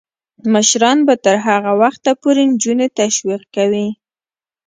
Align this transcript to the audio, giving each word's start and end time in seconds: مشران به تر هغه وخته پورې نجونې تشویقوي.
مشران 0.53 0.97
به 1.07 1.15
تر 1.23 1.35
هغه 1.47 1.71
وخته 1.81 2.11
پورې 2.21 2.43
نجونې 2.51 2.87
تشویقوي. 2.97 3.87